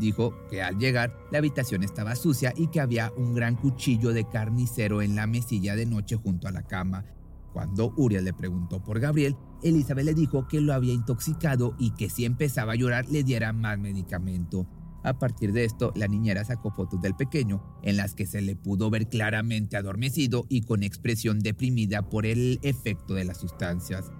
Dijo 0.00 0.34
que 0.48 0.62
al 0.62 0.78
llegar 0.78 1.14
la 1.30 1.38
habitación 1.38 1.82
estaba 1.82 2.16
sucia 2.16 2.54
y 2.56 2.68
que 2.68 2.80
había 2.80 3.12
un 3.18 3.34
gran 3.34 3.54
cuchillo 3.54 4.14
de 4.14 4.26
carnicero 4.26 5.02
en 5.02 5.14
la 5.14 5.26
mesilla 5.26 5.76
de 5.76 5.84
noche 5.84 6.16
junto 6.16 6.48
a 6.48 6.52
la 6.52 6.62
cama. 6.62 7.04
Cuando 7.52 7.92
Uriel 7.96 8.24
le 8.24 8.32
preguntó 8.32 8.82
por 8.82 8.98
Gabriel, 8.98 9.36
Elizabeth 9.62 10.06
le 10.06 10.14
dijo 10.14 10.48
que 10.48 10.62
lo 10.62 10.72
había 10.72 10.94
intoxicado 10.94 11.74
y 11.78 11.90
que 11.90 12.08
si 12.08 12.24
empezaba 12.24 12.72
a 12.72 12.76
llorar 12.76 13.08
le 13.10 13.22
diera 13.24 13.52
más 13.52 13.78
medicamento. 13.78 14.66
A 15.02 15.18
partir 15.18 15.52
de 15.52 15.64
esto, 15.64 15.92
la 15.94 16.08
niñera 16.08 16.44
sacó 16.44 16.70
fotos 16.70 17.00
del 17.02 17.14
pequeño, 17.14 17.62
en 17.82 17.96
las 17.96 18.14
que 18.14 18.26
se 18.26 18.40
le 18.40 18.56
pudo 18.56 18.88
ver 18.88 19.08
claramente 19.08 19.76
adormecido 19.76 20.46
y 20.48 20.62
con 20.62 20.82
expresión 20.82 21.40
deprimida 21.40 22.08
por 22.08 22.24
el 22.24 22.58
efecto 22.62 23.14
de 23.14 23.24
las 23.24 23.38
sustancias. 23.38 24.10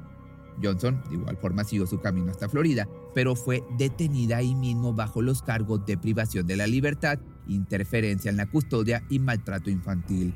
Johnson, 0.62 1.02
de 1.08 1.16
igual 1.16 1.36
forma, 1.38 1.64
siguió 1.64 1.86
su 1.86 2.00
camino 2.00 2.30
hasta 2.30 2.48
Florida, 2.48 2.86
pero 3.14 3.36
fue 3.36 3.62
detenida 3.78 4.38
ahí 4.38 4.54
mismo 4.54 4.94
bajo 4.94 5.22
los 5.22 5.42
cargos 5.42 5.84
de 5.86 5.98
privación 5.98 6.46
de 6.46 6.56
la 6.56 6.66
libertad, 6.66 7.18
interferencia 7.48 8.30
en 8.30 8.36
la 8.36 8.46
custodia 8.46 9.02
y 9.08 9.18
maltrato 9.18 9.70
infantil. 9.70 10.34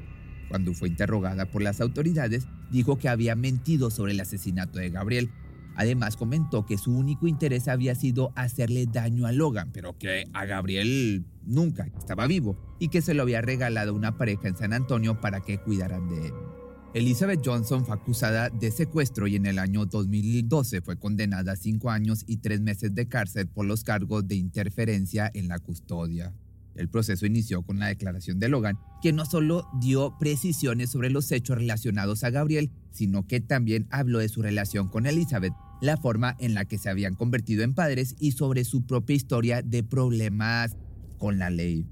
Cuando 0.49 0.75
fue 0.75 0.88
interrogada 0.88 1.47
por 1.47 1.62
las 1.62 1.81
autoridades, 1.81 2.47
dijo 2.71 2.99
que 2.99 3.09
había 3.09 3.35
mentido 3.35 3.90
sobre 3.90 4.12
el 4.12 4.21
asesinato 4.21 4.78
de 4.78 4.90
Gabriel. 4.90 5.31
Además 5.76 6.16
comentó 6.16 6.66
que 6.66 6.78
su 6.78 6.97
único 6.97 7.26
interés 7.26 7.66
había 7.66 7.95
sido 7.95 8.33
hacerle 8.37 8.87
daño 8.87 9.26
a 9.26 9.33
Logan, 9.33 9.71
pero 9.73 9.99
que 9.99 10.28
a 10.33 10.45
Gabriel 10.45 11.25
nunca 11.45 11.88
estaba 11.99 12.26
vivo 12.26 12.57
y 12.78 12.88
que 12.88 13.02
se 13.02 13.14
lo 13.14 13.23
había 13.23 13.40
regalado 13.40 13.95
una 13.95 14.16
pareja 14.16 14.47
en 14.47 14.57
San 14.57 14.73
Antonio 14.73 15.21
para 15.21 15.40
que 15.40 15.59
cuidaran 15.59 16.09
de 16.09 16.28
él. 16.28 16.53
Elizabeth 16.95 17.45
Johnson 17.45 17.85
fue 17.85 17.97
acusada 17.97 18.51
de 18.51 18.71
secuestro 18.71 19.27
y 19.27 19.35
en 19.35 19.47
el 19.47 19.59
año 19.59 19.85
2012 19.85 20.81
fue 20.81 20.97
condenada 20.97 21.51
a 21.51 21.57
cinco 21.57 21.91
años 21.91 22.23
y 22.29 22.37
tres 22.37 22.61
meses 22.61 22.95
de 22.95 23.09
cárcel 23.09 23.49
por 23.49 23.67
los 23.67 23.83
cargos 23.83 24.29
de 24.29 24.37
interferencia 24.37 25.29
en 25.35 25.49
la 25.49 25.59
custodia. 25.59 26.33
El 26.77 26.89
proceso 26.89 27.27
inició 27.27 27.63
con 27.63 27.81
la 27.81 27.89
declaración 27.89 28.39
de 28.39 28.49
Logan, 28.49 28.79
que 29.03 29.13
no 29.13 29.27
solo 29.27 29.67
dio 29.81 30.17
precisiones 30.21 30.91
sobre 30.91 31.11
los 31.11 31.33
hechos 31.33 31.59
relacionados 31.59 32.23
a 32.23 32.31
Gabriel, 32.31 32.71
sino 32.93 33.27
que 33.27 33.41
también 33.41 33.89
habló 33.91 34.21
de 34.21 34.29
su 34.29 34.41
relación 34.41 34.87
con 34.87 35.07
Elizabeth, 35.07 35.53
la 35.81 35.97
forma 35.97 36.37
en 36.39 36.55
la 36.55 36.65
que 36.65 36.79
se 36.79 36.91
habían 36.91 37.17
convertido 37.17 37.65
en 37.65 37.75
padres 37.75 38.15
y 38.21 38.33
sobre 38.33 38.63
su 38.63 38.87
propia 38.87 39.17
historia 39.17 39.63
de 39.63 39.83
problemas 39.83 40.77
con 41.19 41.41
la 41.41 41.51
ley. 41.51 41.89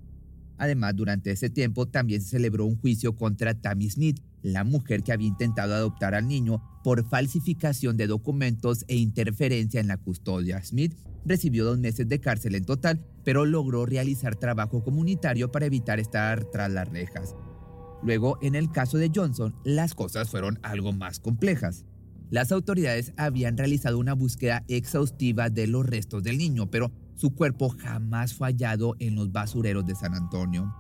Además, 0.58 0.94
durante 0.94 1.32
ese 1.32 1.50
tiempo 1.50 1.86
también 1.86 2.22
se 2.22 2.30
celebró 2.30 2.66
un 2.66 2.76
juicio 2.76 3.16
contra 3.16 3.54
Tammy 3.54 3.90
Smith, 3.90 4.20
la 4.42 4.64
mujer 4.64 5.02
que 5.02 5.12
había 5.12 5.28
intentado 5.28 5.74
adoptar 5.74 6.14
al 6.14 6.28
niño 6.28 6.62
por 6.82 7.04
falsificación 7.08 7.96
de 7.96 8.06
documentos 8.06 8.84
e 8.88 8.96
interferencia 8.96 9.80
en 9.80 9.88
la 9.88 9.96
custodia. 9.96 10.62
Smith 10.62 10.94
recibió 11.24 11.64
dos 11.64 11.78
meses 11.78 12.08
de 12.08 12.20
cárcel 12.20 12.54
en 12.54 12.64
total, 12.64 13.04
pero 13.24 13.46
logró 13.46 13.86
realizar 13.86 14.36
trabajo 14.36 14.82
comunitario 14.82 15.52
para 15.52 15.66
evitar 15.66 16.00
estar 16.00 16.44
tras 16.44 16.70
las 16.70 16.88
rejas. 16.88 17.36
Luego, 18.02 18.38
en 18.42 18.56
el 18.56 18.70
caso 18.72 18.98
de 18.98 19.12
Johnson, 19.14 19.54
las 19.64 19.94
cosas 19.94 20.28
fueron 20.28 20.58
algo 20.62 20.92
más 20.92 21.20
complejas. 21.20 21.84
Las 22.30 22.50
autoridades 22.50 23.12
habían 23.16 23.56
realizado 23.56 23.98
una 23.98 24.14
búsqueda 24.14 24.64
exhaustiva 24.66 25.50
de 25.50 25.66
los 25.66 25.86
restos 25.86 26.22
del 26.22 26.38
niño, 26.38 26.70
pero 26.70 26.90
su 27.14 27.34
cuerpo 27.34 27.68
jamás 27.68 28.34
fue 28.34 28.48
hallado 28.48 28.96
en 28.98 29.14
los 29.14 29.30
basureros 29.30 29.86
de 29.86 29.94
San 29.94 30.14
Antonio. 30.14 30.74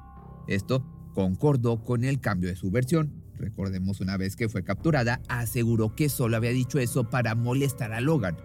Esto 0.48 0.84
concordó 1.14 1.84
con 1.84 2.04
el 2.04 2.20
cambio 2.20 2.48
de 2.48 2.56
su 2.56 2.70
versión, 2.70 3.21
recordemos 3.42 4.00
una 4.00 4.16
vez 4.16 4.36
que 4.36 4.48
fue 4.48 4.64
capturada, 4.64 5.20
aseguró 5.28 5.94
que 5.94 6.08
solo 6.08 6.36
había 6.36 6.50
dicho 6.50 6.78
eso 6.78 7.10
para 7.10 7.34
molestar 7.34 7.92
a 7.92 8.00
Logan. 8.00 8.38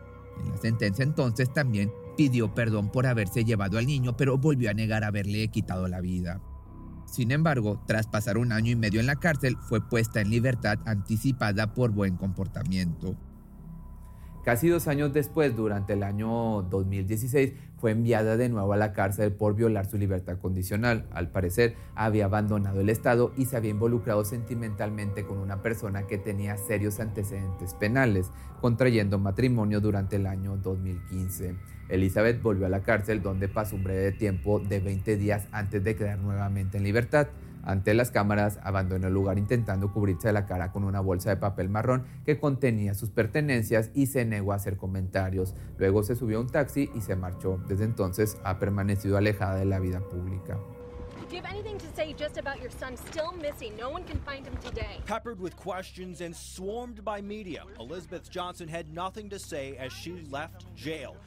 En 0.44 0.50
la 0.50 0.58
sentencia 0.58 1.04
entonces 1.04 1.54
también 1.54 1.92
pidió 2.18 2.54
perdón 2.54 2.92
por 2.92 3.06
haberse 3.06 3.46
llevado 3.46 3.78
al 3.78 3.88
niño, 3.88 4.18
pero 4.18 4.38
volvió 4.38 4.70
a 4.70 4.74
negar 4.74 5.04
haberle 5.04 5.48
quitado 5.48 5.88
la 5.88 6.02
vida. 6.02 6.42
Sin 7.06 7.32
embargo, 7.32 7.82
tras 7.88 8.08
pasar 8.08 8.38
un 8.38 8.52
año 8.52 8.72
y 8.72 8.76
medio 8.76 9.00
en 9.00 9.06
la 9.06 9.16
cárcel, 9.16 9.56
fue 9.70 9.88
puesta 9.88 10.20
en 10.20 10.30
libertad 10.30 10.80
anticipada 10.86 11.74
por 11.74 11.92
buen 11.92 12.18
comportamiento. 12.18 13.16
Casi 14.48 14.70
dos 14.70 14.88
años 14.88 15.12
después, 15.12 15.54
durante 15.58 15.92
el 15.92 16.04
año 16.04 16.62
2016, 16.62 17.52
fue 17.76 17.92
enviada 17.92 18.38
de 18.38 18.48
nuevo 18.48 18.72
a 18.72 18.78
la 18.78 18.94
cárcel 18.94 19.34
por 19.34 19.56
violar 19.56 19.88
su 19.88 19.98
libertad 19.98 20.38
condicional. 20.38 21.06
Al 21.12 21.28
parecer, 21.32 21.76
había 21.96 22.24
abandonado 22.24 22.80
el 22.80 22.90
Estado 22.90 23.34
y 23.36 23.48
se 23.48 23.58
había 23.58 23.72
involucrado 23.72 24.24
sentimentalmente 24.24 25.26
con 25.26 25.40
una 25.40 25.62
persona 25.62 26.08
que 26.08 26.18
tenía 26.18 26.56
serios 26.56 27.02
antecedentes 27.02 27.74
penales, 27.74 28.32
contrayendo 28.62 29.20
matrimonio 29.20 29.82
durante 29.82 30.16
el 30.16 30.26
año 30.26 30.56
2015. 30.56 31.56
Elizabeth 31.90 32.42
volvió 32.42 32.68
a 32.68 32.70
la 32.70 32.84
cárcel 32.84 33.22
donde 33.22 33.50
pasó 33.50 33.76
un 33.76 33.84
breve 33.84 34.14
tiempo 34.14 34.62
de 34.62 34.80
20 34.80 35.18
días 35.18 35.50
antes 35.52 35.84
de 35.84 35.98
quedar 35.98 36.20
nuevamente 36.20 36.78
en 36.78 36.86
libertad. 36.86 37.28
Ante 37.68 37.94
las 37.94 38.12
cámaras, 38.12 38.62
abandonó 38.64 39.08
el 39.08 39.14
lugar 39.14 39.38
intentando 39.38 39.92
cubrirse 39.92 40.32
la 40.32 40.46
cara 40.46 40.72
con 40.72 40.86
una 40.86 41.02
bolsa 41.02 41.32
de 41.32 41.36
papel 41.36 41.68
marrón 41.68 42.06
que 42.26 42.40
contenía 42.40 42.94
sus 42.94 43.10
pertenencias 43.10 43.92
y 43.94 44.06
se 44.06 44.24
negó 44.24 44.54
a 44.54 44.56
hacer 44.56 44.78
comentarios. 44.78 45.54
Luego 45.78 46.02
se 46.02 46.16
subió 46.16 46.38
a 46.38 46.42
un 46.42 46.48
taxi 46.48 46.90
y 46.96 47.02
se 47.02 47.18
marchó. 47.18 47.58
Desde 47.68 47.84
entonces 47.84 48.38
ha 48.46 48.58
permanecido 48.58 49.18
alejada 49.18 49.56
de 49.58 49.66
la 49.66 49.80
vida 49.80 50.00
pública. 50.00 50.58
Peppered 55.06 55.40
with 55.42 55.58
questions 55.58 56.22
and 56.22 56.34
swarmed 56.34 57.04
by 57.04 57.22
media, 57.22 57.64
Elizabeth 57.82 58.30
Johnson 58.30 58.70
had 58.70 58.94
nothing 58.94 59.30
to 59.30 59.38
say 59.38 59.76
as 59.78 59.92
she 59.92 60.26
left 60.32 60.74
jail. 60.74 61.18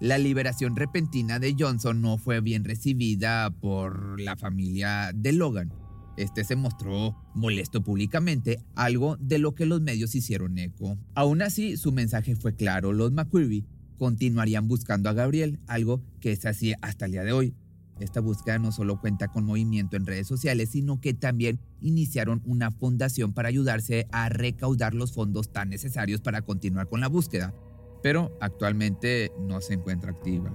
La 0.00 0.16
liberación 0.16 0.76
repentina 0.76 1.40
de 1.40 1.56
Johnson 1.58 2.00
no 2.00 2.18
fue 2.18 2.40
bien 2.40 2.62
recibida 2.62 3.50
por 3.50 4.20
la 4.20 4.36
familia 4.36 5.10
de 5.12 5.32
Logan. 5.32 5.72
Este 6.16 6.44
se 6.44 6.54
mostró 6.54 7.16
molesto 7.34 7.82
públicamente, 7.82 8.60
algo 8.76 9.16
de 9.16 9.38
lo 9.38 9.56
que 9.56 9.66
los 9.66 9.80
medios 9.80 10.14
hicieron 10.14 10.56
eco. 10.58 10.96
Aún 11.16 11.42
así, 11.42 11.76
su 11.76 11.90
mensaje 11.90 12.36
fue 12.36 12.54
claro. 12.54 12.92
Los 12.92 13.10
McQuarrie 13.10 13.64
continuarían 13.98 14.68
buscando 14.68 15.10
a 15.10 15.14
Gabriel, 15.14 15.58
algo 15.66 16.00
que 16.20 16.30
es 16.30 16.46
así 16.46 16.74
hasta 16.80 17.06
el 17.06 17.12
día 17.12 17.24
de 17.24 17.32
hoy. 17.32 17.54
Esta 17.98 18.20
búsqueda 18.20 18.60
no 18.60 18.70
solo 18.70 19.00
cuenta 19.00 19.26
con 19.26 19.44
movimiento 19.44 19.96
en 19.96 20.06
redes 20.06 20.28
sociales, 20.28 20.70
sino 20.70 21.00
que 21.00 21.12
también 21.12 21.58
iniciaron 21.80 22.40
una 22.46 22.70
fundación 22.70 23.32
para 23.32 23.48
ayudarse 23.48 24.06
a 24.12 24.28
recaudar 24.28 24.94
los 24.94 25.12
fondos 25.12 25.50
tan 25.50 25.70
necesarios 25.70 26.20
para 26.20 26.42
continuar 26.42 26.88
con 26.88 27.00
la 27.00 27.08
búsqueda 27.08 27.52
pero 28.02 28.36
actualmente 28.40 29.32
no 29.40 29.60
se 29.60 29.74
encuentra 29.74 30.12
activa. 30.12 30.50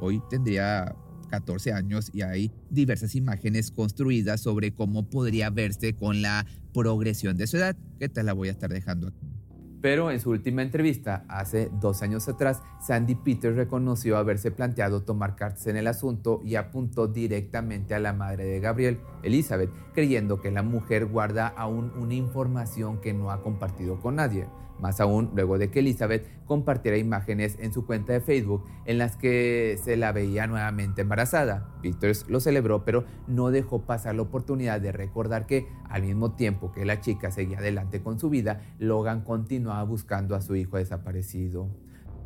Hoy 0.00 0.22
tendría 0.30 0.94
14 1.28 1.72
años 1.72 2.10
y 2.12 2.22
hay 2.22 2.52
diversas 2.70 3.14
imágenes 3.14 3.70
construidas 3.70 4.40
sobre 4.40 4.72
cómo 4.72 5.08
podría 5.08 5.50
verse 5.50 5.94
con 5.94 6.22
la 6.22 6.46
progresión 6.74 7.36
de 7.36 7.46
su 7.46 7.56
edad, 7.56 7.76
que 7.98 8.08
te 8.08 8.22
la 8.22 8.32
voy 8.32 8.48
a 8.48 8.52
estar 8.52 8.70
dejando 8.70 9.08
aquí. 9.08 9.30
Pero 9.80 10.10
en 10.10 10.20
su 10.20 10.30
última 10.30 10.60
entrevista, 10.60 11.24
hace 11.28 11.70
dos 11.80 12.02
años 12.02 12.28
atrás, 12.28 12.62
Sandy 12.86 13.14
Peters 13.14 13.56
reconoció 13.56 14.18
haberse 14.18 14.50
planteado 14.50 15.04
tomar 15.04 15.36
cartas 15.36 15.66
en 15.68 15.76
el 15.78 15.86
asunto 15.86 16.42
y 16.44 16.56
apuntó 16.56 17.06
directamente 17.06 17.94
a 17.94 17.98
la 17.98 18.12
madre 18.12 18.44
de 18.44 18.60
Gabriel, 18.60 18.98
Elizabeth, 19.22 19.70
creyendo 19.94 20.38
que 20.38 20.50
la 20.50 20.62
mujer 20.62 21.06
guarda 21.06 21.48
aún 21.48 21.92
una 21.96 22.12
información 22.12 23.00
que 23.00 23.14
no 23.14 23.30
ha 23.30 23.42
compartido 23.42 23.98
con 24.00 24.16
nadie. 24.16 24.48
Más 24.80 25.00
aún 25.00 25.30
luego 25.34 25.58
de 25.58 25.70
que 25.70 25.80
Elizabeth 25.80 26.26
compartiera 26.46 26.96
imágenes 26.96 27.56
en 27.60 27.72
su 27.72 27.86
cuenta 27.86 28.12
de 28.12 28.20
Facebook 28.20 28.64
en 28.86 28.98
las 28.98 29.16
que 29.16 29.78
se 29.82 29.96
la 29.96 30.12
veía 30.12 30.46
nuevamente 30.46 31.02
embarazada. 31.02 31.68
Peters 31.82 32.26
lo 32.28 32.40
celebró, 32.40 32.84
pero 32.84 33.04
no 33.26 33.50
dejó 33.50 33.82
pasar 33.82 34.14
la 34.14 34.22
oportunidad 34.22 34.80
de 34.80 34.92
recordar 34.92 35.46
que 35.46 35.66
al 35.88 36.02
mismo 36.02 36.32
tiempo 36.32 36.72
que 36.72 36.84
la 36.84 37.00
chica 37.00 37.30
seguía 37.30 37.58
adelante 37.58 38.02
con 38.02 38.18
su 38.18 38.30
vida, 38.30 38.60
Logan 38.78 39.22
continuaba 39.22 39.82
buscando 39.84 40.34
a 40.34 40.42
su 40.42 40.56
hijo 40.56 40.76
desaparecido. 40.76 41.68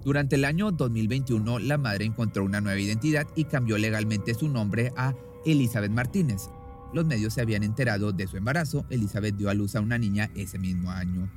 Durante 0.05 0.37
el 0.37 0.45
año 0.45 0.71
2021, 0.71 1.61
la 1.61 1.79
madre 1.79 2.05
encontró 2.05 2.45
una 2.45 2.61
nueva 2.61 2.79
identidad 2.79 3.27
y 3.35 3.45
cambió 3.45 3.79
legalmente 3.79 4.35
su 4.35 4.49
nombre 4.49 4.93
a 4.97 5.15
Elizabeth 5.47 5.91
Martínez. 5.91 6.51
Los 6.93 7.07
medios 7.07 7.35
se 7.35 7.41
habían 7.41 7.63
enterado 7.63 8.13
de 8.13 8.27
su 8.27 8.37
embarazo. 8.37 8.85
Elizabeth 8.91 9.35
dio 9.35 9.49
a 9.49 9.55
luz 9.55 9.75
a 9.75 9.81
una 9.81 9.99
niña 9.99 10.31
ese 10.37 10.59
mismo 10.59 10.91
año. 10.91 11.31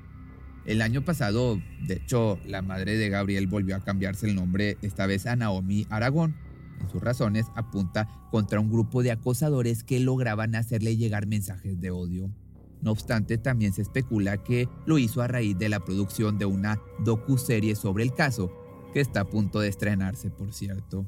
El 0.68 0.82
año 0.82 1.02
pasado, 1.02 1.62
de 1.88 1.94
hecho, 1.94 2.38
la 2.46 2.62
madre 2.62 2.98
de 2.98 3.08
Gabriel 3.08 3.48
volvió 3.48 3.78
a 3.78 3.80
cambiarse 3.80 4.28
el 4.28 4.36
nombre, 4.36 4.78
esta 4.82 5.08
vez 5.08 5.26
a 5.26 5.38
Naomi 5.38 5.88
Aragón. 5.90 6.36
En 6.82 6.90
sus 6.90 7.02
razones 7.02 7.46
apunta 7.56 8.10
contra 8.32 8.60
un 8.60 8.70
grupo 8.70 9.02
de 9.02 9.12
acosadores 9.12 9.86
que 9.86 10.02
lograban 10.02 10.56
hacerle 10.56 10.98
llegar 10.98 11.26
mensajes 11.26 11.80
de 11.80 11.90
odio. 11.90 12.30
No 12.82 12.92
obstante, 12.92 13.38
también 13.38 13.72
se 13.72 13.82
especula 13.82 14.44
que 14.44 14.68
lo 14.86 14.98
hizo 14.98 15.22
a 15.22 15.28
raíz 15.28 15.58
de 15.58 15.70
la 15.70 15.80
producción 15.80 16.38
de 16.38 16.46
una 16.46 16.82
docuserie 17.00 17.74
sobre 17.76 18.04
el 18.04 18.14
caso, 18.14 18.52
que 18.94 19.00
está 19.00 19.22
a 19.22 19.30
punto 19.30 19.62
de 19.62 19.70
estrenarse, 19.70 20.30
por 20.30 20.54
cierto. 20.54 21.08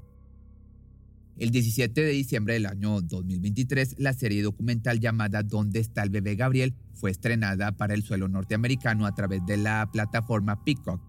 El 1.39 1.51
17 1.51 2.03
de 2.03 2.11
diciembre 2.11 2.55
del 2.55 2.65
año 2.65 2.99
2023, 2.99 3.95
la 3.97 4.11
serie 4.11 4.43
documental 4.43 4.99
llamada 4.99 5.41
¿Dónde 5.41 5.79
está 5.79 6.03
el 6.03 6.09
bebé 6.09 6.35
Gabriel? 6.35 6.75
fue 6.95 7.11
estrenada 7.11 7.71
para 7.71 7.93
el 7.93 8.03
suelo 8.03 8.27
norteamericano 8.27 9.05
a 9.05 9.15
través 9.15 9.45
de 9.45 9.55
la 9.55 9.89
plataforma 9.89 10.65
Peacock. 10.65 11.01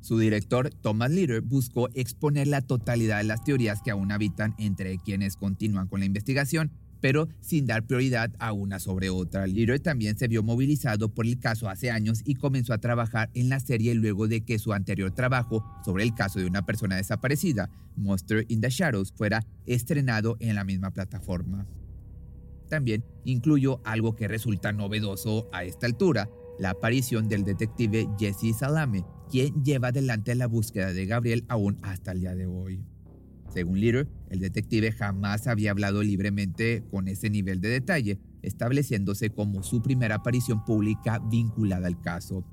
Su 0.00 0.18
director, 0.18 0.70
Thomas 0.70 1.10
Leader, 1.10 1.42
buscó 1.42 1.90
exponer 1.92 2.46
la 2.46 2.62
totalidad 2.62 3.18
de 3.18 3.24
las 3.24 3.44
teorías 3.44 3.82
que 3.82 3.90
aún 3.90 4.10
habitan 4.10 4.54
entre 4.56 4.96
quienes 4.96 5.36
continúan 5.36 5.86
con 5.86 6.00
la 6.00 6.06
investigación, 6.06 6.72
pero 7.00 7.28
sin 7.40 7.66
dar 7.66 7.86
prioridad 7.86 8.32
a 8.38 8.52
una 8.52 8.78
sobre 8.78 9.10
otra. 9.10 9.46
Leader 9.46 9.80
también 9.80 10.18
se 10.18 10.28
vio 10.28 10.42
movilizado 10.42 11.08
por 11.08 11.26
el 11.26 11.38
caso 11.38 11.68
hace 11.68 11.90
años 11.90 12.22
y 12.24 12.34
comenzó 12.34 12.72
a 12.72 12.78
trabajar 12.78 13.30
en 13.34 13.48
la 13.48 13.60
serie 13.60 13.94
luego 13.94 14.28
de 14.28 14.42
que 14.42 14.58
su 14.58 14.72
anterior 14.72 15.12
trabajo 15.12 15.64
sobre 15.84 16.04
el 16.04 16.14
caso 16.14 16.38
de 16.38 16.46
una 16.46 16.64
persona 16.66 16.96
desaparecida, 16.96 17.70
Monster 17.96 18.44
in 18.48 18.60
the 18.60 18.70
Shadows, 18.70 19.12
fuera 19.12 19.44
estrenado 19.66 20.36
en 20.40 20.54
la 20.54 20.64
misma 20.64 20.92
plataforma. 20.92 21.66
También 22.68 23.04
incluyó 23.24 23.80
algo 23.84 24.14
que 24.14 24.28
resulta 24.28 24.72
novedoso 24.72 25.48
a 25.52 25.64
esta 25.64 25.86
altura, 25.86 26.28
la 26.58 26.70
aparición 26.70 27.28
del 27.28 27.44
detective 27.44 28.08
Jesse 28.18 28.56
Salame, 28.58 29.04
quien 29.30 29.64
lleva 29.64 29.88
adelante 29.88 30.34
la 30.34 30.46
búsqueda 30.46 30.92
de 30.92 31.06
Gabriel 31.06 31.44
aún 31.48 31.78
hasta 31.82 32.12
el 32.12 32.20
día 32.20 32.34
de 32.34 32.46
hoy. 32.46 32.84
Según 33.48 33.80
Leader, 33.80 34.06
el 34.30 34.40
detective 34.40 34.92
jamás 34.92 35.46
había 35.46 35.70
hablado 35.70 36.02
libremente 36.02 36.84
con 36.90 37.08
ese 37.08 37.30
nivel 37.30 37.60
de 37.60 37.68
detalle, 37.68 38.18
estableciéndose 38.42 39.30
como 39.30 39.62
su 39.62 39.82
primera 39.82 40.16
aparición 40.16 40.64
pública 40.64 41.18
vinculada 41.18 41.86
al 41.86 42.00
caso. 42.00 42.44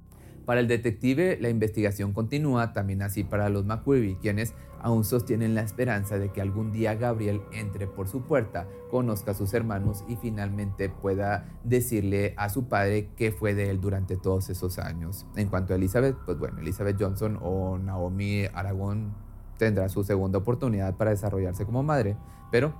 Para 0.45 0.59
el 0.59 0.67
detective, 0.67 1.37
la 1.41 1.49
investigación 1.49 2.13
continúa, 2.13 2.71
también 2.71 3.01
así 3.01 3.23
para 3.23 3.49
los 3.49 3.65
McQuarrie, 3.65 4.17
quienes 4.21 4.53
aún 4.79 5.03
sostienen 5.03 5.55
la 5.55 5.61
esperanza 5.61 6.19
de 6.19 6.31
que 6.31 6.41
algún 6.41 6.71
día 6.71 6.93
Gabriel 6.93 7.41
entre 7.51 7.87
por 7.87 8.07
su 8.07 8.21
puerta, 8.21 8.67
conozca 8.91 9.31
a 9.31 9.33
sus 9.33 9.55
hermanos 9.55 10.05
y 10.07 10.15
finalmente 10.15 10.89
pueda 10.89 11.59
decirle 11.63 12.35
a 12.37 12.49
su 12.49 12.67
padre 12.67 13.09
qué 13.17 13.31
fue 13.31 13.55
de 13.55 13.71
él 13.71 13.81
durante 13.81 14.15
todos 14.15 14.51
esos 14.51 14.77
años. 14.77 15.25
En 15.35 15.49
cuanto 15.49 15.73
a 15.73 15.77
Elizabeth, 15.77 16.15
pues 16.25 16.37
bueno, 16.37 16.59
Elizabeth 16.59 16.97
Johnson 16.99 17.39
o 17.41 17.79
Naomi 17.79 18.45
Aragón 18.53 19.24
tendrá 19.57 19.89
su 19.89 20.03
segunda 20.03 20.39
oportunidad 20.39 20.95
para 20.95 21.11
desarrollarse 21.11 21.65
como 21.65 21.83
madre, 21.83 22.17
pero 22.51 22.73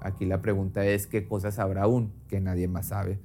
aquí 0.00 0.24
la 0.26 0.42
pregunta 0.42 0.84
es 0.84 1.06
qué 1.06 1.26
cosas 1.26 1.58
habrá 1.58 1.82
aún 1.82 2.12
que 2.28 2.40
nadie 2.40 2.68
más 2.68 2.86
sabe 2.86 3.20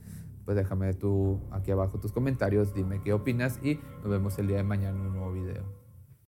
pues 0.47 0.55
déjame 0.55 0.93
tú 0.93 1.41
aquí 1.51 1.71
abajo 1.71 1.99
tus 1.99 2.13
comentarios, 2.13 2.73
dime 2.73 3.01
qué 3.03 3.11
opinas 3.11 3.59
y 3.61 3.81
nos 4.01 4.09
vemos 4.09 4.39
el 4.39 4.47
día 4.47 4.55
de 4.55 4.63
mañana 4.63 4.97
en 4.97 5.07
un 5.07 5.13
nuevo 5.17 5.76